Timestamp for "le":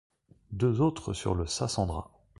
1.35-1.45